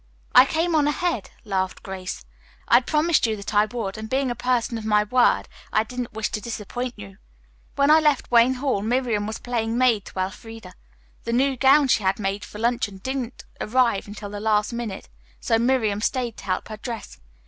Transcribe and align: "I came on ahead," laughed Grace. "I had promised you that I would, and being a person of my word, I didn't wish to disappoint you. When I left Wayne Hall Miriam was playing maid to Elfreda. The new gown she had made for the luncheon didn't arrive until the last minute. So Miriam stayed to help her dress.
"I 0.33 0.45
came 0.47 0.73
on 0.73 0.87
ahead," 0.87 1.29
laughed 1.45 1.83
Grace. 1.83 2.25
"I 2.67 2.77
had 2.77 2.87
promised 2.87 3.27
you 3.27 3.35
that 3.35 3.53
I 3.53 3.65
would, 3.65 3.99
and 3.99 4.09
being 4.09 4.31
a 4.31 4.35
person 4.35 4.79
of 4.79 4.83
my 4.83 5.03
word, 5.03 5.43
I 5.71 5.83
didn't 5.83 6.11
wish 6.11 6.31
to 6.31 6.41
disappoint 6.41 6.95
you. 6.97 7.19
When 7.75 7.91
I 7.91 7.99
left 7.99 8.31
Wayne 8.31 8.55
Hall 8.55 8.81
Miriam 8.81 9.27
was 9.27 9.37
playing 9.37 9.77
maid 9.77 10.05
to 10.05 10.17
Elfreda. 10.19 10.73
The 11.25 11.33
new 11.33 11.55
gown 11.55 11.87
she 11.87 12.01
had 12.01 12.17
made 12.17 12.43
for 12.43 12.53
the 12.57 12.63
luncheon 12.63 12.97
didn't 12.97 13.45
arrive 13.61 14.07
until 14.07 14.31
the 14.31 14.39
last 14.39 14.73
minute. 14.73 15.07
So 15.39 15.59
Miriam 15.59 16.01
stayed 16.01 16.35
to 16.37 16.45
help 16.45 16.69
her 16.69 16.77
dress. 16.77 17.19